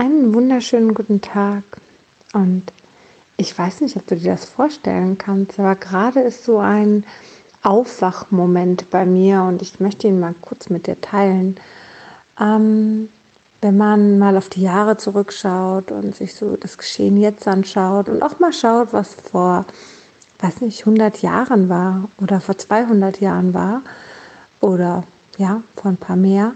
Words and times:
Einen 0.00 0.32
wunderschönen 0.32 0.94
guten 0.94 1.20
Tag. 1.20 1.62
Und 2.32 2.62
ich 3.36 3.58
weiß 3.58 3.82
nicht, 3.82 3.96
ob 3.96 4.06
du 4.06 4.16
dir 4.16 4.30
das 4.30 4.46
vorstellen 4.46 5.18
kannst, 5.18 5.60
aber 5.60 5.74
gerade 5.74 6.20
ist 6.20 6.42
so 6.42 6.58
ein 6.58 7.04
Aufwachmoment 7.62 8.90
bei 8.90 9.04
mir 9.04 9.42
und 9.42 9.60
ich 9.60 9.78
möchte 9.78 10.08
ihn 10.08 10.18
mal 10.18 10.34
kurz 10.40 10.70
mit 10.70 10.86
dir 10.86 10.98
teilen. 11.02 11.60
Ähm, 12.40 13.10
wenn 13.60 13.76
man 13.76 14.18
mal 14.18 14.38
auf 14.38 14.48
die 14.48 14.62
Jahre 14.62 14.96
zurückschaut 14.96 15.92
und 15.92 16.16
sich 16.16 16.34
so 16.34 16.56
das 16.56 16.78
Geschehen 16.78 17.18
jetzt 17.18 17.46
anschaut 17.46 18.08
und 18.08 18.22
auch 18.22 18.38
mal 18.38 18.54
schaut, 18.54 18.94
was 18.94 19.12
vor, 19.12 19.66
weiß 20.38 20.62
nicht, 20.62 20.80
100 20.86 21.20
Jahren 21.20 21.68
war 21.68 22.08
oder 22.22 22.40
vor 22.40 22.56
200 22.56 23.20
Jahren 23.20 23.52
war 23.52 23.82
oder 24.62 25.04
ja, 25.36 25.62
vor 25.76 25.90
ein 25.90 25.98
paar 25.98 26.16
mehr, 26.16 26.54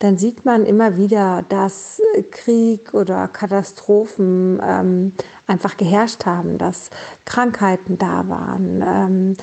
dann 0.00 0.16
sieht 0.16 0.46
man 0.46 0.64
immer 0.64 0.96
wieder, 0.96 1.44
dass 1.50 2.00
Krieg 2.30 2.94
oder 2.94 3.28
Katastrophen 3.28 4.58
ähm, 4.64 5.12
einfach 5.46 5.76
geherrscht 5.76 6.24
haben, 6.24 6.56
dass 6.56 6.88
Krankheiten 7.26 7.98
da 7.98 8.26
waren, 8.26 8.82
ähm, 8.84 9.36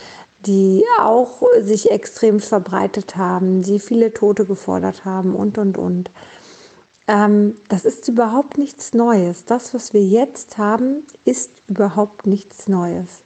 die 0.47 0.83
auch 0.99 1.43
sich 1.61 1.91
extrem 1.91 2.39
verbreitet 2.39 3.15
haben, 3.15 3.61
die 3.61 3.79
viele 3.79 4.11
Tote 4.13 4.45
gefordert 4.45 5.05
haben 5.05 5.35
und, 5.35 5.59
und, 5.59 5.77
und. 5.77 6.09
Ähm, 7.07 7.55
das 7.69 7.85
ist 7.85 8.07
überhaupt 8.07 8.57
nichts 8.57 8.95
Neues. 8.95 9.45
Das, 9.45 9.75
was 9.75 9.93
wir 9.93 10.03
jetzt 10.03 10.57
haben, 10.57 11.03
ist 11.23 11.51
überhaupt 11.67 12.25
nichts 12.25 12.67
Neues. 12.67 13.21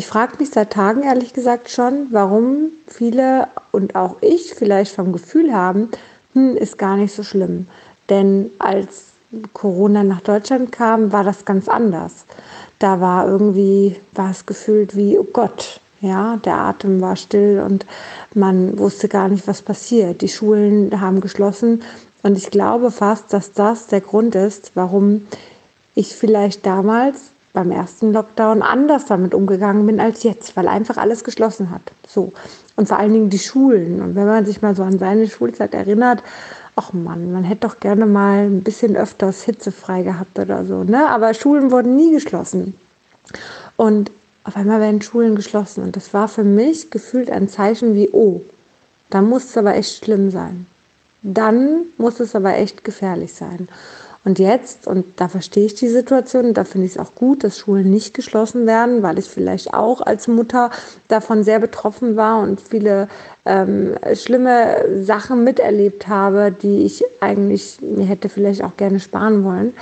Ich 0.00 0.06
frage 0.06 0.38
mich 0.38 0.48
seit 0.48 0.72
Tagen 0.72 1.02
ehrlich 1.02 1.34
gesagt 1.34 1.68
schon, 1.68 2.06
warum 2.10 2.70
viele 2.86 3.48
und 3.70 3.96
auch 3.96 4.16
ich 4.22 4.54
vielleicht 4.54 4.94
vom 4.94 5.12
Gefühl 5.12 5.52
haben, 5.52 5.90
hm, 6.32 6.56
ist 6.56 6.78
gar 6.78 6.96
nicht 6.96 7.14
so 7.14 7.22
schlimm. 7.22 7.68
Denn 8.08 8.50
als 8.58 9.08
Corona 9.52 10.02
nach 10.02 10.22
Deutschland 10.22 10.72
kam, 10.72 11.12
war 11.12 11.22
das 11.22 11.44
ganz 11.44 11.68
anders. 11.68 12.24
Da 12.78 13.02
war 13.02 13.28
irgendwie, 13.28 14.00
war 14.14 14.30
es 14.30 14.46
gefühlt 14.46 14.96
wie, 14.96 15.18
oh 15.18 15.26
Gott, 15.30 15.82
ja, 16.00 16.38
der 16.46 16.56
Atem 16.56 17.02
war 17.02 17.16
still 17.16 17.62
und 17.62 17.84
man 18.34 18.78
wusste 18.78 19.06
gar 19.06 19.28
nicht, 19.28 19.46
was 19.46 19.60
passiert. 19.60 20.22
Die 20.22 20.30
Schulen 20.30 20.98
haben 20.98 21.20
geschlossen 21.20 21.82
und 22.22 22.38
ich 22.38 22.48
glaube 22.48 22.90
fast, 22.90 23.34
dass 23.34 23.52
das 23.52 23.88
der 23.88 24.00
Grund 24.00 24.34
ist, 24.34 24.70
warum 24.74 25.26
ich 25.94 26.16
vielleicht 26.16 26.64
damals 26.64 27.32
beim 27.52 27.70
ersten 27.70 28.12
Lockdown 28.12 28.62
anders 28.62 29.06
damit 29.06 29.34
umgegangen 29.34 29.86
bin 29.86 30.00
als 30.00 30.22
jetzt, 30.22 30.56
weil 30.56 30.68
einfach 30.68 30.96
alles 30.96 31.24
geschlossen 31.24 31.70
hat. 31.70 31.82
So. 32.06 32.32
Und 32.76 32.88
vor 32.88 32.98
allen 32.98 33.12
Dingen 33.12 33.30
die 33.30 33.38
Schulen. 33.38 34.00
Und 34.00 34.14
wenn 34.14 34.26
man 34.26 34.46
sich 34.46 34.62
mal 34.62 34.76
so 34.76 34.82
an 34.82 34.98
seine 34.98 35.28
Schulzeit 35.28 35.74
erinnert, 35.74 36.22
ach 36.76 36.92
Mann, 36.92 37.32
man 37.32 37.44
hätte 37.44 37.68
doch 37.68 37.80
gerne 37.80 38.06
mal 38.06 38.46
ein 38.46 38.62
bisschen 38.62 38.96
öfters 38.96 39.42
hitzefrei 39.42 40.02
gehabt 40.02 40.38
oder 40.38 40.64
so. 40.64 40.84
Ne? 40.84 41.08
Aber 41.08 41.34
Schulen 41.34 41.70
wurden 41.70 41.96
nie 41.96 42.12
geschlossen. 42.12 42.74
Und 43.76 44.10
auf 44.44 44.56
einmal 44.56 44.80
werden 44.80 45.02
Schulen 45.02 45.34
geschlossen. 45.34 45.82
Und 45.84 45.96
das 45.96 46.14
war 46.14 46.28
für 46.28 46.44
mich 46.44 46.90
gefühlt 46.90 47.30
ein 47.30 47.48
Zeichen 47.48 47.94
wie, 47.94 48.10
oh, 48.12 48.40
da 49.10 49.20
muss 49.22 49.44
es 49.44 49.56
aber 49.56 49.74
echt 49.74 50.04
schlimm 50.04 50.30
sein. 50.30 50.66
Dann 51.22 51.82
muss 51.98 52.20
es 52.20 52.34
aber 52.34 52.54
echt 52.54 52.84
gefährlich 52.84 53.34
sein. 53.34 53.68
Und 54.22 54.38
jetzt, 54.38 54.86
und 54.86 55.18
da 55.18 55.28
verstehe 55.28 55.64
ich 55.64 55.74
die 55.74 55.88
Situation, 55.88 56.52
da 56.52 56.64
finde 56.64 56.86
ich 56.86 56.92
es 56.92 56.98
auch 56.98 57.14
gut, 57.14 57.42
dass 57.42 57.58
Schulen 57.58 57.90
nicht 57.90 58.12
geschlossen 58.12 58.66
werden, 58.66 59.02
weil 59.02 59.18
ich 59.18 59.24
vielleicht 59.24 59.72
auch 59.72 60.02
als 60.02 60.28
Mutter 60.28 60.70
davon 61.08 61.42
sehr 61.42 61.58
betroffen 61.58 62.16
war 62.16 62.40
und 62.40 62.60
viele 62.60 63.08
ähm, 63.46 63.96
schlimme 64.14 65.02
Sachen 65.02 65.42
miterlebt 65.42 66.06
habe, 66.06 66.52
die 66.52 66.84
ich 66.84 67.02
eigentlich 67.20 67.78
mir 67.80 68.04
hätte 68.04 68.28
vielleicht 68.28 68.62
auch 68.62 68.76
gerne 68.76 69.00
sparen 69.00 69.42
wollen. 69.42 69.72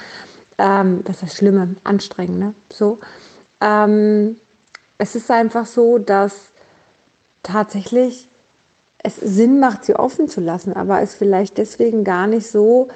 Ähm, 0.59 1.03
das 1.05 1.25
ist 1.25 1.37
schlimme, 1.37 1.75
anstrengende. 1.83 2.55
So. 2.73 2.99
Ähm, 3.61 4.37
es 4.99 5.17
ist 5.17 5.33
einfach 5.33 5.67
so, 5.67 5.99
dass 5.99 6.53
tatsächlich 7.43 8.29
es 9.03 9.17
Sinn 9.17 9.59
macht, 9.59 9.85
sie 9.85 9.97
offen 9.97 10.29
zu 10.29 10.41
lassen, 10.41 10.75
aber 10.75 11.01
es 11.03 11.15
vielleicht 11.15 11.59
deswegen 11.59 12.05
gar 12.05 12.29
nicht 12.29 12.49
so 12.49 12.89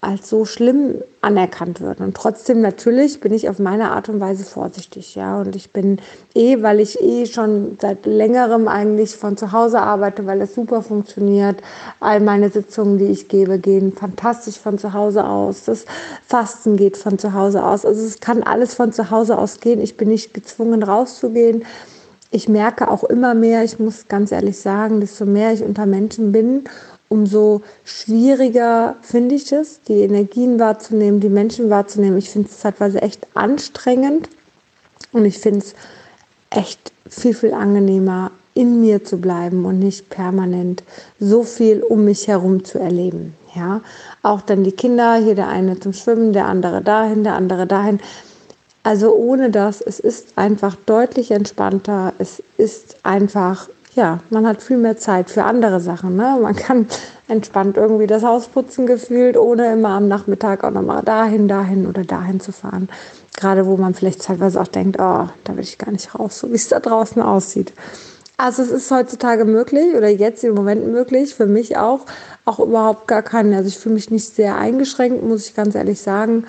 als 0.00 0.30
so 0.30 0.44
schlimm 0.44 1.02
anerkannt 1.22 1.80
wird. 1.80 2.00
Und 2.00 2.16
trotzdem 2.16 2.60
natürlich 2.60 3.18
bin 3.18 3.34
ich 3.34 3.48
auf 3.48 3.58
meine 3.58 3.90
Art 3.90 4.08
und 4.08 4.20
Weise 4.20 4.44
vorsichtig, 4.44 5.16
ja. 5.16 5.40
Und 5.40 5.56
ich 5.56 5.72
bin 5.72 6.00
eh, 6.36 6.62
weil 6.62 6.78
ich 6.78 7.00
eh 7.02 7.26
schon 7.26 7.76
seit 7.80 8.06
längerem 8.06 8.68
eigentlich 8.68 9.16
von 9.16 9.36
zu 9.36 9.50
Hause 9.50 9.80
arbeite, 9.80 10.24
weil 10.24 10.40
es 10.40 10.54
super 10.54 10.82
funktioniert. 10.82 11.60
All 11.98 12.20
meine 12.20 12.48
Sitzungen, 12.48 12.98
die 12.98 13.06
ich 13.06 13.26
gebe, 13.26 13.58
gehen 13.58 13.92
fantastisch 13.92 14.58
von 14.58 14.78
zu 14.78 14.92
Hause 14.92 15.24
aus. 15.24 15.64
Das 15.64 15.84
Fasten 16.24 16.76
geht 16.76 16.96
von 16.96 17.18
zu 17.18 17.32
Hause 17.32 17.64
aus. 17.64 17.84
Also 17.84 18.00
es 18.06 18.20
kann 18.20 18.44
alles 18.44 18.74
von 18.74 18.92
zu 18.92 19.10
Hause 19.10 19.36
aus 19.36 19.58
gehen. 19.58 19.80
Ich 19.80 19.96
bin 19.96 20.08
nicht 20.08 20.32
gezwungen 20.32 20.84
rauszugehen. 20.84 21.64
Ich 22.30 22.48
merke 22.48 22.88
auch 22.88 23.02
immer 23.02 23.34
mehr, 23.34 23.64
ich 23.64 23.80
muss 23.80 24.06
ganz 24.06 24.30
ehrlich 24.30 24.58
sagen, 24.58 25.00
desto 25.00 25.24
mehr 25.24 25.52
ich 25.54 25.62
unter 25.62 25.86
Menschen 25.86 26.30
bin 26.30 26.64
umso 27.08 27.62
schwieriger 27.84 28.96
finde 29.02 29.34
ich 29.34 29.50
es, 29.52 29.80
die 29.82 30.00
Energien 30.00 30.58
wahrzunehmen, 30.58 31.20
die 31.20 31.28
Menschen 31.28 31.70
wahrzunehmen. 31.70 32.18
Ich 32.18 32.30
finde 32.30 32.48
es 32.48 32.60
zeitweise 32.60 33.02
echt 33.02 33.26
anstrengend 33.34 34.28
und 35.12 35.24
ich 35.24 35.38
finde 35.38 35.60
es 35.60 35.74
echt 36.50 36.92
viel, 37.08 37.34
viel 37.34 37.54
angenehmer, 37.54 38.30
in 38.54 38.80
mir 38.80 39.04
zu 39.04 39.18
bleiben 39.18 39.64
und 39.64 39.78
nicht 39.78 40.10
permanent 40.10 40.82
so 41.20 41.44
viel 41.44 41.80
um 41.80 42.04
mich 42.04 42.26
herum 42.26 42.64
zu 42.64 42.78
erleben. 42.78 43.34
Ja, 43.54 43.80
auch 44.22 44.42
dann 44.42 44.64
die 44.64 44.72
Kinder, 44.72 45.16
hier 45.16 45.34
der 45.34 45.48
eine 45.48 45.78
zum 45.78 45.92
Schwimmen, 45.92 46.32
der 46.32 46.46
andere 46.46 46.82
dahin, 46.82 47.24
der 47.24 47.34
andere 47.34 47.66
dahin. 47.66 48.00
Also 48.82 49.14
ohne 49.14 49.50
das, 49.50 49.80
es 49.80 50.00
ist 50.00 50.36
einfach 50.36 50.74
deutlich 50.86 51.30
entspannter, 51.30 52.12
es 52.18 52.42
ist 52.56 52.96
einfach 53.04 53.68
ja, 53.98 54.20
man 54.30 54.46
hat 54.46 54.62
viel 54.62 54.78
mehr 54.78 54.96
Zeit 54.96 55.28
für 55.28 55.42
andere 55.42 55.80
Sachen. 55.80 56.16
Ne? 56.16 56.38
Man 56.40 56.54
kann 56.54 56.86
entspannt 57.26 57.76
irgendwie 57.76 58.06
das 58.06 58.22
Haus 58.22 58.46
putzen 58.46 58.86
gefühlt, 58.86 59.36
ohne 59.36 59.72
immer 59.72 59.90
am 59.90 60.08
Nachmittag 60.08 60.64
auch 60.64 60.70
nochmal 60.70 61.02
dahin, 61.02 61.48
dahin 61.48 61.86
oder 61.86 62.04
dahin 62.04 62.40
zu 62.40 62.52
fahren. 62.52 62.88
Gerade 63.36 63.66
wo 63.66 63.76
man 63.76 63.94
vielleicht 63.94 64.22
teilweise 64.22 64.60
auch 64.60 64.68
denkt, 64.68 64.96
oh, 65.00 65.28
da 65.44 65.56
will 65.56 65.64
ich 65.64 65.78
gar 65.78 65.90
nicht 65.90 66.14
raus, 66.18 66.38
so 66.38 66.50
wie 66.50 66.54
es 66.54 66.68
da 66.68 66.80
draußen 66.80 67.20
aussieht. 67.20 67.72
Also 68.36 68.62
es 68.62 68.70
ist 68.70 68.90
heutzutage 68.92 69.44
möglich 69.44 69.96
oder 69.96 70.08
jetzt 70.08 70.44
im 70.44 70.54
Moment 70.54 70.86
möglich, 70.86 71.34
für 71.34 71.46
mich 71.46 71.76
auch, 71.76 72.06
auch 72.44 72.60
überhaupt 72.60 73.08
gar 73.08 73.22
keinen. 73.22 73.52
Also 73.52 73.68
ich 73.68 73.78
fühle 73.78 73.96
mich 73.96 74.12
nicht 74.12 74.34
sehr 74.34 74.56
eingeschränkt, 74.56 75.24
muss 75.24 75.48
ich 75.48 75.56
ganz 75.56 75.74
ehrlich 75.74 76.00
sagen. 76.00 76.44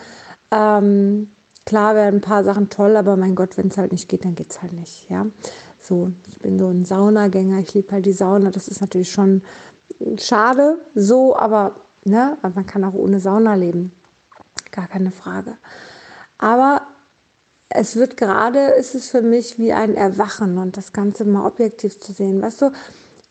Ähm, 0.52 1.32
klar 1.66 1.96
werden 1.96 2.18
ein 2.18 2.22
paar 2.22 2.44
Sachen 2.44 2.70
toll, 2.70 2.96
aber 2.96 3.18
mein 3.18 3.34
Gott, 3.34 3.58
wenn 3.58 3.70
es 3.70 3.78
halt 3.78 3.92
nicht 3.92 4.08
geht, 4.08 4.24
dann 4.24 4.36
geht 4.36 4.52
es 4.52 4.62
halt 4.62 4.74
nicht. 4.74 5.10
Ja? 5.10 5.26
So, 5.80 6.12
ich 6.28 6.40
bin 6.40 6.60
so 6.60 6.68
ein 6.68 6.86
Saunagänger, 6.86 7.60
ich 7.60 7.74
liebe 7.74 7.92
halt 7.92 8.06
die 8.06 8.14
Sauna. 8.14 8.52
Das 8.52 8.68
ist 8.68 8.82
natürlich 8.82 9.12
schon 9.12 9.42
schade, 10.18 10.78
so, 10.96 11.36
aber 11.36 11.74
ne, 12.04 12.38
man 12.42 12.66
kann 12.66 12.84
auch 12.84 12.94
ohne 12.94 13.20
Sauna 13.20 13.56
leben. 13.56 13.92
Gar 14.72 14.88
keine 14.88 15.12
Frage. 15.12 15.56
Aber 16.38 16.84
es 17.70 17.96
wird 17.96 18.18
gerade, 18.18 18.60
ist 18.60 18.96
es 18.96 19.10
für 19.10 19.22
mich 19.22 19.60
wie 19.60 19.74
ein 19.74 19.96
Erwachen 19.96 20.58
und 20.58 20.76
das 20.76 20.92
Ganze 20.94 21.26
mal 21.26 21.46
objektiv 21.46 22.00
zu 22.00 22.14
sehen. 22.14 22.42
Weißt 22.42 22.62
du, 22.62 22.72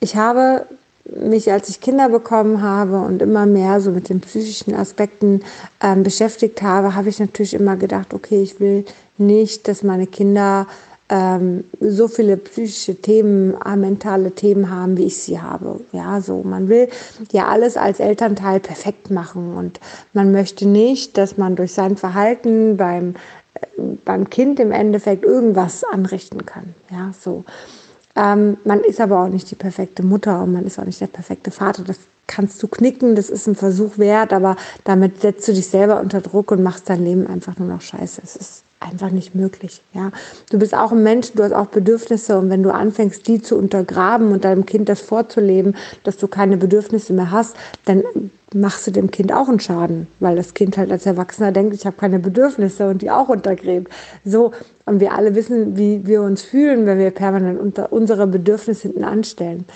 ich 0.01 0.17
habe 0.17 0.67
mich, 1.05 1.51
als 1.51 1.69
ich 1.69 1.81
Kinder 1.81 2.09
bekommen 2.09 2.63
habe 2.63 3.01
und 3.01 3.23
immer 3.23 3.47
mehr 3.47 3.81
so 3.81 3.91
mit 3.91 4.09
den 4.09 4.21
psychischen 4.21 4.75
Aspekten 4.75 5.43
ähm, 5.83 6.03
beschäftigt 6.03 6.63
habe, 6.63 6.95
habe 6.95 7.09
ich 7.09 7.19
natürlich 7.19 7.55
immer 7.55 7.77
gedacht, 7.77 8.15
okay, 8.15 8.43
ich 8.43 8.61
will 8.61 8.85
nicht, 9.17 9.67
dass 9.69 9.83
meine 9.83 10.07
Kinder 10.07 10.67
ähm, 11.09 11.65
so 11.81 12.09
viele 12.09 12.37
psychische 12.37 12.97
Themen, 12.97 13.55
äh, 13.65 13.77
mentale 13.77 14.33
Themen 14.33 14.71
haben, 14.71 14.97
wie 14.97 15.05
ich 15.05 15.17
sie 15.17 15.41
habe. 15.41 15.81
Ja, 15.93 16.21
so 16.21 16.43
man 16.43 16.69
will 16.69 16.89
ja 17.33 17.49
alles 17.49 17.77
als 17.77 18.01
Elternteil 18.01 18.61
perfekt 18.61 19.11
machen 19.11 19.57
und 19.57 19.81
man 20.13 20.33
möchte 20.33 20.67
nicht, 20.67 21.17
dass 21.17 21.39
man 21.39 21.57
durch 21.57 21.73
sein 21.73 21.97
Verhalten 21.97 22.77
beim 22.77 23.15
äh, 23.55 23.83
beim 24.05 24.29
Kind 24.29 24.61
im 24.61 24.73
Endeffekt 24.73 25.25
irgendwas 25.25 25.85
anrichten 25.85 26.45
kann. 26.45 26.75
Ja, 26.91 27.13
so. 27.19 27.45
Ähm, 28.15 28.59
man 28.65 28.81
ist 28.81 29.01
aber 29.01 29.23
auch 29.23 29.29
nicht 29.29 29.51
die 29.51 29.55
perfekte 29.55 30.03
Mutter 30.03 30.43
und 30.43 30.53
man 30.53 30.67
ist 30.67 30.79
auch 30.79 30.85
nicht 30.85 31.01
der 31.01 31.07
perfekte 31.07 31.51
Vater. 31.51 31.85
Das 31.85 31.99
kannst 32.27 32.63
du 32.63 32.69
knicken, 32.69 33.15
das 33.15 33.31
ist 33.31 33.47
ein 33.47 33.55
Versuch 33.55 33.97
wert, 33.97 34.33
aber 34.33 34.57
damit 34.85 35.21
setzt 35.23 35.49
du 35.49 35.53
dich 35.55 35.69
selber 35.69 36.01
unter 36.01 36.21
Druck 36.21 36.51
und 36.51 36.63
machst 36.63 36.91
dein 36.91 37.05
Leben 37.05 37.27
einfach 37.27 37.57
nur 37.59 37.69
noch 37.69 37.81
scheiße. 37.81 38.21
Es 38.23 38.37
ist 38.37 38.63
einfach 38.81 39.11
nicht 39.11 39.35
möglich. 39.35 39.83
Ja, 39.93 40.11
du 40.51 40.59
bist 40.59 40.75
auch 40.75 40.93
ein 40.93 41.03
Mensch, 41.03 41.33
du 41.33 41.43
hast 41.43 41.53
auch 41.53 41.67
Bedürfnisse 41.67 42.39
und 42.39 42.51
wenn 42.51 42.63
du 42.63 42.73
anfängst, 42.73 43.27
die 43.27 43.41
zu 43.43 43.57
untergraben 43.57 44.33
und 44.33 44.45
deinem 44.45 44.67
Kind 44.67 44.89
das 44.89 45.01
vorzuleben, 45.01 45.77
dass 46.05 46.17
du 46.17 46.29
keine 46.29 46.57
Bedürfnisse 46.57 47.13
mehr 47.13 47.31
hast, 47.31 47.57
dann 47.85 48.05
machst 48.55 48.87
du 48.87 48.91
dem 48.91 49.11
Kind 49.11 49.33
auch 49.33 49.49
einen 49.49 49.61
Schaden, 49.61 50.07
weil 50.21 50.37
das 50.37 50.55
Kind 50.55 50.79
halt 50.79 50.91
als 50.91 51.05
Erwachsener 51.07 51.53
denkt, 51.53 51.75
ich 51.75 51.85
habe 51.85 51.97
keine 51.97 52.19
Bedürfnisse 52.19 52.89
und 52.89 53.03
die 53.03 53.11
auch 53.11 53.29
untergräbt. 53.29 53.93
So 54.25 54.53
und 54.87 55.01
wir 55.01 55.13
alle 55.13 55.35
wissen, 55.35 55.77
wie 55.77 56.07
wir 56.07 56.23
uns 56.23 56.43
fühlen, 56.43 56.87
wenn 56.87 56.99
wir 56.99 57.11
permanent 57.11 57.79
unsere 57.91 58.27
Bedürfnisse 58.27 58.83
hinten 58.83 59.05
anstellen. 59.05 59.67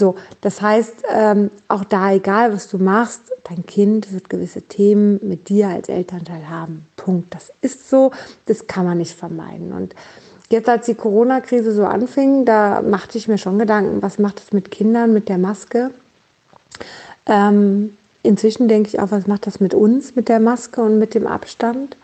So, 0.00 0.14
das 0.40 0.62
heißt, 0.62 1.04
ähm, 1.14 1.50
auch 1.68 1.84
da, 1.84 2.12
egal 2.12 2.54
was 2.54 2.68
du 2.68 2.78
machst, 2.78 3.20
dein 3.44 3.66
Kind 3.66 4.12
wird 4.14 4.30
gewisse 4.30 4.62
Themen 4.62 5.20
mit 5.22 5.50
dir 5.50 5.68
als 5.68 5.90
Elternteil 5.90 6.48
haben. 6.48 6.86
Punkt. 6.96 7.34
Das 7.34 7.52
ist 7.60 7.90
so, 7.90 8.10
das 8.46 8.66
kann 8.66 8.86
man 8.86 8.96
nicht 8.96 9.14
vermeiden. 9.14 9.72
Und 9.72 9.94
jetzt, 10.48 10.70
als 10.70 10.86
die 10.86 10.94
Corona-Krise 10.94 11.74
so 11.74 11.84
anfing, 11.84 12.46
da 12.46 12.80
machte 12.80 13.18
ich 13.18 13.28
mir 13.28 13.36
schon 13.36 13.58
Gedanken, 13.58 14.00
was 14.00 14.18
macht 14.18 14.40
es 14.40 14.52
mit 14.52 14.70
Kindern, 14.70 15.12
mit 15.12 15.28
der 15.28 15.36
Maske? 15.36 15.90
Ähm, 17.26 17.94
inzwischen 18.22 18.68
denke 18.68 18.88
ich 18.88 19.00
auch, 19.00 19.10
was 19.10 19.26
macht 19.26 19.46
das 19.46 19.60
mit 19.60 19.74
uns, 19.74 20.16
mit 20.16 20.30
der 20.30 20.40
Maske 20.40 20.80
und 20.80 20.98
mit 20.98 21.14
dem 21.14 21.26
Abstand? 21.26 21.94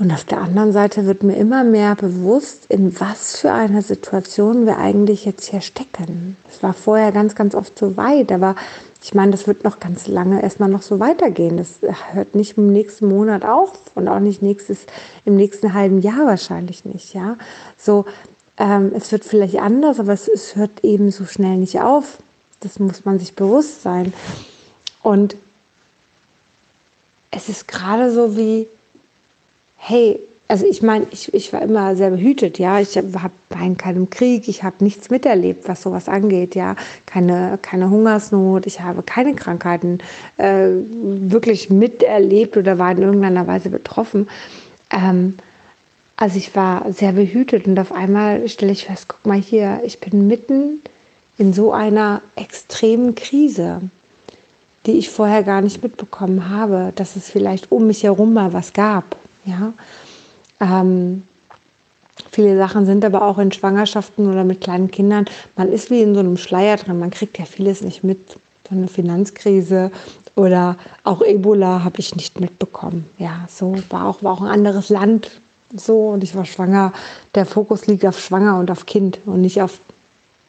Und 0.00 0.10
auf 0.12 0.24
der 0.24 0.40
anderen 0.40 0.72
Seite 0.72 1.04
wird 1.04 1.22
mir 1.22 1.36
immer 1.36 1.62
mehr 1.62 1.94
bewusst, 1.94 2.64
in 2.70 2.98
was 2.98 3.36
für 3.36 3.52
einer 3.52 3.82
Situation 3.82 4.64
wir 4.64 4.78
eigentlich 4.78 5.26
jetzt 5.26 5.50
hier 5.50 5.60
stecken. 5.60 6.38
Es 6.50 6.62
war 6.62 6.72
vorher 6.72 7.12
ganz, 7.12 7.34
ganz 7.34 7.54
oft 7.54 7.78
so 7.78 7.98
weit, 7.98 8.32
aber 8.32 8.56
ich 9.02 9.12
meine, 9.12 9.32
das 9.32 9.46
wird 9.46 9.62
noch 9.62 9.78
ganz 9.78 10.06
lange 10.06 10.42
erstmal 10.42 10.70
noch 10.70 10.80
so 10.80 11.00
weitergehen. 11.00 11.58
Das 11.58 11.80
hört 12.14 12.34
nicht 12.34 12.56
im 12.56 12.72
nächsten 12.72 13.08
Monat 13.08 13.44
auf 13.44 13.72
und 13.94 14.08
auch 14.08 14.20
nicht 14.20 14.40
nächstes, 14.40 14.86
im 15.26 15.36
nächsten 15.36 15.74
halben 15.74 16.00
Jahr 16.00 16.24
wahrscheinlich 16.24 16.86
nicht, 16.86 17.12
ja. 17.12 17.36
So, 17.76 18.06
ähm, 18.56 18.92
es 18.96 19.12
wird 19.12 19.26
vielleicht 19.26 19.58
anders, 19.58 20.00
aber 20.00 20.14
es, 20.14 20.28
es 20.28 20.56
hört 20.56 20.82
eben 20.82 21.10
so 21.10 21.26
schnell 21.26 21.58
nicht 21.58 21.78
auf. 21.78 22.16
Das 22.60 22.78
muss 22.78 23.04
man 23.04 23.18
sich 23.18 23.34
bewusst 23.34 23.82
sein. 23.82 24.14
Und 25.02 25.36
es 27.30 27.50
ist 27.50 27.68
gerade 27.68 28.10
so 28.10 28.38
wie, 28.38 28.66
hey, 29.90 30.20
also 30.48 30.66
ich 30.66 30.82
meine, 30.82 31.06
ich, 31.12 31.32
ich 31.32 31.52
war 31.52 31.62
immer 31.62 31.94
sehr 31.94 32.10
behütet, 32.10 32.58
ja. 32.58 32.80
Ich 32.80 32.96
habe 32.96 33.30
in 33.62 33.76
keinem 33.76 34.10
Krieg, 34.10 34.48
ich 34.48 34.62
habe 34.62 34.76
nichts 34.80 35.10
miterlebt, 35.10 35.68
was 35.68 35.82
sowas 35.82 36.08
angeht, 36.08 36.54
ja. 36.54 36.76
Keine, 37.06 37.58
keine 37.62 37.90
Hungersnot, 37.90 38.66
ich 38.66 38.80
habe 38.80 39.02
keine 39.02 39.34
Krankheiten 39.34 39.98
äh, 40.38 40.68
wirklich 40.92 41.70
miterlebt 41.70 42.56
oder 42.56 42.78
war 42.78 42.92
in 42.92 43.02
irgendeiner 43.02 43.46
Weise 43.46 43.70
betroffen. 43.70 44.28
Ähm, 44.90 45.36
also 46.16 46.36
ich 46.36 46.54
war 46.56 46.92
sehr 46.92 47.12
behütet 47.12 47.66
und 47.66 47.78
auf 47.78 47.92
einmal 47.92 48.48
stelle 48.48 48.72
ich 48.72 48.86
fest, 48.86 49.06
guck 49.08 49.24
mal 49.26 49.38
hier, 49.38 49.80
ich 49.84 50.00
bin 50.00 50.26
mitten 50.26 50.82
in 51.38 51.52
so 51.52 51.72
einer 51.72 52.22
extremen 52.36 53.14
Krise 53.14 53.82
die 54.86 54.92
ich 54.92 55.10
vorher 55.10 55.42
gar 55.42 55.60
nicht 55.60 55.82
mitbekommen 55.82 56.48
habe, 56.48 56.92
dass 56.94 57.16
es 57.16 57.30
vielleicht 57.30 57.70
um 57.70 57.86
mich 57.86 58.02
herum 58.02 58.32
mal 58.32 58.52
was 58.52 58.72
gab. 58.72 59.19
Ja? 59.44 59.72
Ähm, 60.60 61.22
viele 62.30 62.56
Sachen 62.56 62.86
sind 62.86 63.04
aber 63.04 63.22
auch 63.22 63.38
in 63.38 63.52
Schwangerschaften 63.52 64.30
oder 64.30 64.44
mit 64.44 64.60
kleinen 64.60 64.90
Kindern, 64.90 65.26
man 65.56 65.72
ist 65.72 65.90
wie 65.90 66.02
in 66.02 66.14
so 66.14 66.20
einem 66.20 66.36
Schleier 66.36 66.76
drin, 66.76 66.98
man 66.98 67.10
kriegt 67.10 67.38
ja 67.38 67.44
vieles 67.44 67.82
nicht 67.82 68.04
mit. 68.04 68.18
So 68.68 68.76
eine 68.76 68.86
Finanzkrise 68.86 69.90
oder 70.36 70.76
auch 71.02 71.22
Ebola 71.22 71.82
habe 71.82 71.98
ich 71.98 72.14
nicht 72.14 72.38
mitbekommen. 72.38 73.04
Ja, 73.18 73.48
so 73.48 73.74
war 73.88 74.06
auch, 74.06 74.22
war 74.22 74.32
auch 74.32 74.42
ein 74.42 74.46
anderes 74.46 74.90
Land 74.90 75.40
so 75.76 76.10
und 76.10 76.24
ich 76.24 76.34
war 76.34 76.44
schwanger. 76.44 76.92
Der 77.34 77.46
Fokus 77.46 77.86
liegt 77.86 78.04
auf 78.06 78.18
Schwanger 78.20 78.58
und 78.58 78.70
auf 78.70 78.86
Kind 78.86 79.18
und 79.26 79.40
nicht 79.40 79.60
auf 79.62 79.78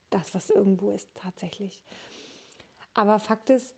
das, 0.09 0.33
was 0.33 0.49
irgendwo 0.49 0.91
ist 0.91 1.09
tatsächlich. 1.13 1.83
Aber 2.94 3.19
Fakt 3.19 3.49
ist, 3.49 3.75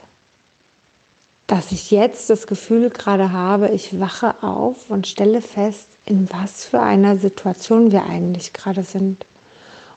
dass 1.47 1.71
ich 1.71 1.91
jetzt 1.91 2.29
das 2.29 2.47
Gefühl 2.47 2.89
gerade 2.89 3.31
habe, 3.31 3.69
ich 3.69 3.99
wache 3.99 4.35
auf 4.41 4.89
und 4.89 5.07
stelle 5.07 5.41
fest, 5.41 5.87
in 6.05 6.29
was 6.31 6.65
für 6.65 6.79
einer 6.79 7.17
Situation 7.17 7.91
wir 7.91 8.05
eigentlich 8.05 8.53
gerade 8.53 8.83
sind 8.83 9.25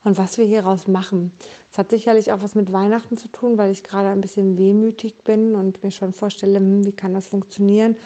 und 0.04 0.18
was 0.18 0.38
wir 0.38 0.44
hieraus 0.44 0.86
machen. 0.86 1.32
Es 1.72 1.78
hat 1.78 1.90
sicherlich 1.90 2.30
auch 2.32 2.42
was 2.42 2.54
mit 2.54 2.72
Weihnachten 2.72 3.16
zu 3.16 3.28
tun, 3.28 3.58
weil 3.58 3.72
ich 3.72 3.82
gerade 3.82 4.08
ein 4.08 4.20
bisschen 4.20 4.56
wehmütig 4.56 5.24
bin 5.24 5.54
und 5.54 5.82
mir 5.82 5.90
schon 5.90 6.12
vorstelle, 6.12 6.58
hm, 6.58 6.84
wie 6.84 6.92
kann 6.92 7.14
das 7.14 7.26
funktionieren. 7.26 7.96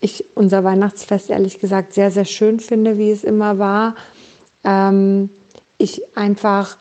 Ich 0.00 0.24
unser 0.34 0.64
Weihnachtsfest 0.64 1.30
ehrlich 1.30 1.58
gesagt 1.58 1.92
sehr, 1.92 2.10
sehr 2.10 2.24
schön 2.24 2.60
finde, 2.60 2.98
wie 2.98 3.10
es 3.10 3.24
immer 3.24 3.58
war. 3.58 3.96
Ähm, 4.64 5.30
ich 5.78 6.16
einfach 6.16 6.76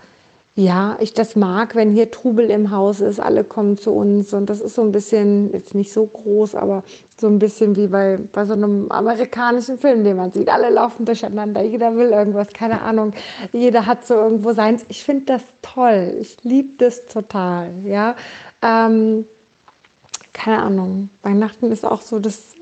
ja, 0.57 0.97
ich 1.01 1.13
das 1.13 1.35
mag, 1.35 1.75
wenn 1.75 1.91
hier 1.91 2.11
Trubel 2.11 2.49
im 2.49 2.71
Haus 2.71 3.01
ist, 3.01 3.19
alle 3.19 3.43
kommen 3.43 3.77
zu 3.77 3.91
uns 3.91 4.33
und 4.33 4.49
das 4.49 4.61
ist 4.61 4.75
so 4.75 4.83
ein 4.83 4.93
bisschen, 4.93 5.51
jetzt 5.51 5.75
nicht 5.75 5.91
so 5.91 6.05
groß, 6.05 6.55
aber 6.55 6.83
so 7.19 7.27
ein 7.27 7.39
bisschen 7.39 7.75
wie 7.75 7.87
bei, 7.87 8.17
bei 8.31 8.45
so 8.45 8.53
einem 8.53 8.89
amerikanischen 8.89 9.77
Film, 9.77 10.05
den 10.05 10.15
man 10.15 10.31
sieht. 10.31 10.47
Alle 10.47 10.69
laufen 10.69 11.05
durcheinander, 11.05 11.61
jeder 11.61 11.97
will 11.97 12.11
irgendwas, 12.11 12.53
keine 12.53 12.81
Ahnung, 12.81 13.11
jeder 13.51 13.85
hat 13.85 14.07
so 14.07 14.13
irgendwo 14.13 14.53
seins. 14.53 14.85
Ich 14.87 15.03
finde 15.03 15.25
das 15.25 15.43
toll, 15.61 16.15
ich 16.21 16.37
liebe 16.43 16.77
das 16.77 17.05
total, 17.05 17.71
ja. 17.85 18.15
Ähm, 18.61 19.25
keine 20.31 20.61
Ahnung, 20.61 21.09
Weihnachten 21.21 21.69
ist 21.69 21.85
auch 21.85 22.01
so 22.01 22.19
das 22.19 22.55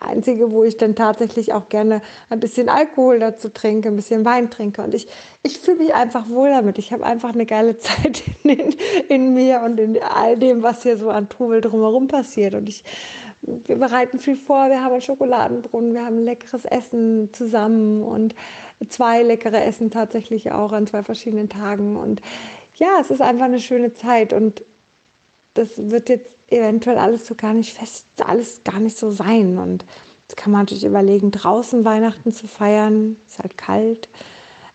Einzige, 0.00 0.52
wo 0.52 0.64
ich 0.64 0.76
dann 0.76 0.94
tatsächlich 0.94 1.52
auch 1.52 1.68
gerne 1.68 2.02
ein 2.30 2.40
bisschen 2.40 2.68
Alkohol 2.68 3.18
dazu 3.18 3.48
trinke, 3.48 3.88
ein 3.88 3.96
bisschen 3.96 4.24
Wein 4.24 4.50
trinke. 4.50 4.82
Und 4.82 4.94
ich, 4.94 5.08
ich 5.42 5.58
fühle 5.58 5.78
mich 5.78 5.94
einfach 5.94 6.28
wohl 6.28 6.50
damit. 6.50 6.78
Ich 6.78 6.92
habe 6.92 7.04
einfach 7.04 7.34
eine 7.34 7.46
geile 7.46 7.78
Zeit 7.78 8.22
in, 8.42 8.74
in, 9.08 9.34
mir 9.34 9.62
und 9.62 9.78
in 9.78 10.02
all 10.02 10.36
dem, 10.36 10.62
was 10.62 10.82
hier 10.82 10.96
so 10.96 11.10
an 11.10 11.28
Trubel 11.28 11.60
drumherum 11.60 12.08
passiert. 12.08 12.54
Und 12.54 12.68
ich, 12.68 12.84
wir 13.42 13.76
bereiten 13.76 14.18
viel 14.18 14.36
vor. 14.36 14.68
Wir 14.68 14.82
haben 14.82 14.92
einen 14.92 15.00
Schokoladenbrunnen, 15.00 15.94
wir 15.94 16.04
haben 16.04 16.20
leckeres 16.20 16.64
Essen 16.64 17.32
zusammen 17.32 18.02
und 18.02 18.34
zwei 18.88 19.22
leckere 19.22 19.64
Essen 19.64 19.90
tatsächlich 19.90 20.52
auch 20.52 20.72
an 20.72 20.86
zwei 20.86 21.02
verschiedenen 21.02 21.48
Tagen. 21.48 21.96
Und 21.96 22.20
ja, 22.76 22.98
es 23.00 23.10
ist 23.10 23.22
einfach 23.22 23.44
eine 23.44 23.60
schöne 23.60 23.94
Zeit. 23.94 24.32
Und 24.32 24.62
das 25.54 25.70
wird 25.76 26.08
jetzt 26.08 26.34
eventuell 26.50 26.98
alles 26.98 27.26
so 27.26 27.34
gar 27.34 27.54
nicht 27.54 27.72
fest, 27.76 28.06
alles 28.24 28.62
gar 28.64 28.80
nicht 28.80 28.98
so 28.98 29.10
sein. 29.10 29.58
Und 29.58 29.84
jetzt 30.22 30.36
kann 30.36 30.52
man 30.52 30.62
natürlich 30.62 30.84
überlegen, 30.84 31.30
draußen 31.30 31.84
Weihnachten 31.84 32.32
zu 32.32 32.48
feiern, 32.48 33.16
ist 33.26 33.38
halt 33.38 33.56
kalt. 33.56 34.08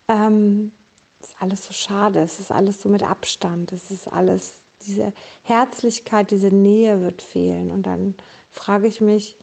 Ähm, 0.07 0.71
ist 1.19 1.35
alles 1.39 1.65
so 1.65 1.73
schade, 1.73 2.19
es 2.21 2.39
ist 2.39 2.51
alles 2.51 2.81
so 2.81 2.89
mit 2.89 3.03
Abstand, 3.03 3.73
es 3.73 3.91
ist 3.91 4.07
alles, 4.07 4.53
diese 4.85 5.13
Herzlichkeit, 5.43 6.31
diese 6.31 6.47
Nähe 6.47 7.01
wird 7.01 7.21
fehlen. 7.21 7.71
Und 7.71 7.83
dann 7.85 8.15
frage 8.49 8.87
ich 8.87 9.01
mich, 9.01 9.35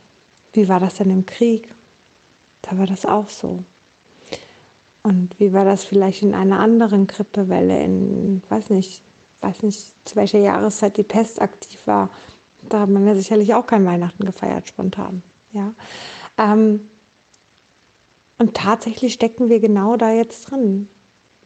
wie 0.54 0.68
war 0.68 0.80
das 0.80 0.94
denn 0.94 1.10
im 1.10 1.26
Krieg? 1.26 1.74
Da 2.62 2.78
war 2.78 2.86
das 2.86 3.04
auch 3.04 3.28
so. 3.28 3.62
Und 5.02 5.38
wie 5.38 5.52
war 5.52 5.64
das 5.64 5.84
vielleicht 5.84 6.22
in 6.22 6.34
einer 6.34 6.58
anderen 6.58 7.06
Grippewelle, 7.06 7.80
in, 7.80 8.42
weiß 8.48 8.70
nicht, 8.70 9.02
weiß 9.40 9.62
nicht, 9.62 9.92
zu 10.04 10.16
welcher 10.16 10.38
Jahreszeit 10.38 10.96
die 10.96 11.02
Pest 11.02 11.40
aktiv 11.40 11.86
war. 11.86 12.10
Da 12.68 12.80
hat 12.80 12.88
man 12.88 13.06
ja 13.06 13.14
sicherlich 13.14 13.54
auch 13.54 13.66
kein 13.66 13.86
Weihnachten 13.86 14.24
gefeiert, 14.24 14.68
spontan. 14.68 15.22
Ja. 15.52 15.72
Ähm, 16.38 16.88
und 18.38 18.54
tatsächlich 18.54 19.14
stecken 19.14 19.49
wir 19.49 19.61
genau 19.61 19.96
da 19.96 20.12
jetzt 20.12 20.50
drin. 20.50 20.88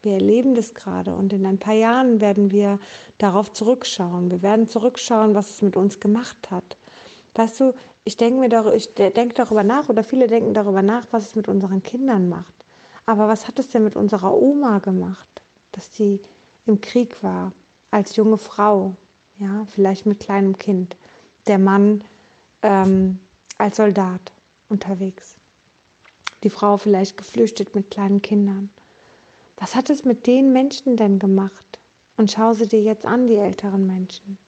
Wir 0.02 0.14
erleben 0.14 0.54
das 0.54 0.74
gerade 0.74 1.14
und 1.14 1.32
in 1.32 1.44
ein 1.44 1.58
paar 1.58 1.74
Jahren 1.74 2.20
werden 2.20 2.50
wir 2.50 2.80
darauf 3.18 3.52
zurückschauen. 3.52 4.30
Wir 4.30 4.40
werden 4.40 4.66
zurückschauen, 4.66 5.34
was 5.34 5.50
es 5.50 5.62
mit 5.62 5.76
uns 5.76 6.00
gemacht 6.00 6.50
hat. 6.50 6.76
Weißt 7.34 7.60
du, 7.60 7.74
ich 8.04 8.16
denke 8.16 8.40
mir 8.40 8.48
darüber, 8.48 8.74
ich 8.74 8.92
denke 8.94 9.34
darüber 9.34 9.62
nach 9.62 9.88
oder 9.88 10.02
viele 10.02 10.26
denken 10.26 10.54
darüber 10.54 10.82
nach, 10.82 11.06
was 11.10 11.28
es 11.28 11.34
mit 11.36 11.48
unseren 11.48 11.82
Kindern 11.82 12.28
macht. 12.28 12.54
Aber 13.06 13.28
was 13.28 13.46
hat 13.46 13.58
es 13.58 13.68
denn 13.68 13.84
mit 13.84 13.94
unserer 13.94 14.32
Oma 14.34 14.78
gemacht, 14.78 15.28
dass 15.72 15.94
sie 15.94 16.20
im 16.66 16.80
Krieg 16.80 17.22
war, 17.22 17.52
als 17.90 18.16
junge 18.16 18.38
Frau, 18.38 18.94
ja, 19.38 19.66
vielleicht 19.68 20.06
mit 20.06 20.20
kleinem 20.20 20.56
Kind, 20.56 20.96
der 21.46 21.58
Mann 21.58 22.04
ähm, 22.62 23.20
als 23.58 23.76
Soldat 23.76 24.32
unterwegs, 24.68 25.34
die 26.42 26.50
Frau 26.50 26.76
vielleicht 26.76 27.16
geflüchtet 27.16 27.74
mit 27.74 27.90
kleinen 27.90 28.22
Kindern. 28.22 28.70
Was 29.56 29.74
hat 29.74 29.90
es 29.90 30.04
mit 30.04 30.26
den 30.26 30.52
Menschen 30.52 30.96
denn 30.96 31.18
gemacht? 31.18 31.66
Und 32.16 32.30
schau 32.30 32.54
sie 32.54 32.68
dir 32.68 32.82
jetzt 32.82 33.06
an, 33.06 33.26
die 33.26 33.36
älteren 33.36 33.86
Menschen. 33.86 34.38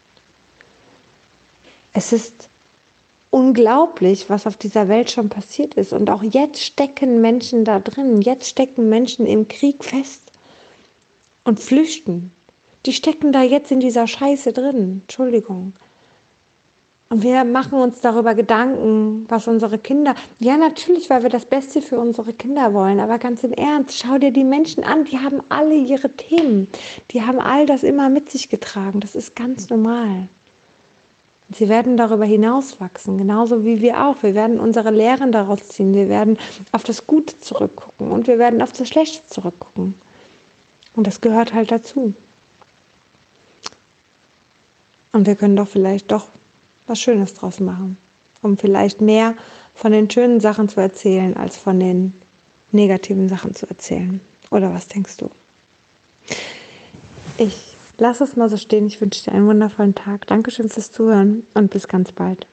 Es 1.92 2.12
ist 2.12 2.48
unglaublich, 3.30 4.28
was 4.28 4.46
auf 4.46 4.56
dieser 4.56 4.88
Welt 4.88 5.10
schon 5.10 5.28
passiert 5.28 5.74
ist. 5.74 5.92
Und 5.92 6.10
auch 6.10 6.22
jetzt 6.22 6.62
stecken 6.62 7.20
Menschen 7.20 7.64
da 7.64 7.80
drin. 7.80 8.20
Jetzt 8.20 8.48
stecken 8.48 8.88
Menschen 8.88 9.26
im 9.26 9.48
Krieg 9.48 9.82
fest 9.84 10.20
und 11.44 11.60
flüchten 11.60 12.30
die 12.86 12.92
stecken 12.92 13.32
da 13.32 13.42
jetzt 13.42 13.70
in 13.70 13.80
dieser 13.80 14.06
Scheiße 14.06 14.52
drin. 14.52 15.02
Entschuldigung. 15.02 15.72
Und 17.12 17.22
wir 17.22 17.44
machen 17.44 17.78
uns 17.78 18.00
darüber 18.00 18.34
Gedanken, 18.34 19.26
was 19.28 19.46
unsere 19.46 19.76
Kinder. 19.76 20.14
Ja, 20.38 20.56
natürlich, 20.56 21.10
weil 21.10 21.22
wir 21.22 21.28
das 21.28 21.44
Beste 21.44 21.82
für 21.82 22.00
unsere 22.00 22.32
Kinder 22.32 22.72
wollen. 22.72 23.00
Aber 23.00 23.18
ganz 23.18 23.44
im 23.44 23.52
Ernst, 23.52 23.98
schau 23.98 24.16
dir 24.16 24.30
die 24.30 24.44
Menschen 24.44 24.82
an. 24.82 25.04
Die 25.04 25.18
haben 25.18 25.42
alle 25.50 25.74
ihre 25.74 26.08
Themen. 26.08 26.68
Die 27.10 27.20
haben 27.20 27.38
all 27.38 27.66
das 27.66 27.82
immer 27.82 28.08
mit 28.08 28.30
sich 28.30 28.48
getragen. 28.48 29.00
Das 29.00 29.14
ist 29.14 29.36
ganz 29.36 29.68
normal. 29.68 30.28
Sie 31.54 31.68
werden 31.68 31.98
darüber 31.98 32.24
hinaus 32.24 32.80
wachsen, 32.80 33.18
genauso 33.18 33.62
wie 33.62 33.82
wir 33.82 34.06
auch. 34.06 34.22
Wir 34.22 34.34
werden 34.34 34.58
unsere 34.58 34.90
Lehren 34.90 35.32
daraus 35.32 35.68
ziehen. 35.68 35.92
Wir 35.92 36.08
werden 36.08 36.38
auf 36.72 36.82
das 36.82 37.06
Gute 37.06 37.38
zurückgucken 37.40 38.10
und 38.10 38.26
wir 38.26 38.38
werden 38.38 38.62
auf 38.62 38.72
das 38.72 38.88
Schlechte 38.88 39.20
zurückgucken. 39.28 40.00
Und 40.96 41.06
das 41.06 41.20
gehört 41.20 41.52
halt 41.52 41.70
dazu. 41.70 42.14
Und 45.12 45.26
wir 45.26 45.36
können 45.36 45.56
doch 45.56 45.68
vielleicht 45.68 46.10
doch 46.10 46.28
was 46.86 47.00
Schönes 47.00 47.34
draus 47.34 47.60
machen, 47.60 47.96
um 48.40 48.56
vielleicht 48.56 49.00
mehr 49.00 49.34
von 49.74 49.92
den 49.92 50.10
schönen 50.10 50.40
Sachen 50.40 50.68
zu 50.68 50.80
erzählen, 50.80 51.36
als 51.36 51.56
von 51.56 51.78
den 51.78 52.14
negativen 52.72 53.28
Sachen 53.28 53.54
zu 53.54 53.68
erzählen. 53.68 54.20
Oder 54.50 54.72
was 54.72 54.88
denkst 54.88 55.18
du? 55.18 55.30
Ich 57.38 57.74
lasse 57.98 58.24
es 58.24 58.36
mal 58.36 58.48
so 58.48 58.56
stehen. 58.56 58.86
Ich 58.86 59.00
wünsche 59.00 59.24
dir 59.24 59.32
einen 59.32 59.46
wundervollen 59.46 59.94
Tag. 59.94 60.26
Dankeschön 60.26 60.68
fürs 60.68 60.92
Zuhören 60.92 61.46
und 61.54 61.70
bis 61.70 61.88
ganz 61.88 62.12
bald. 62.12 62.46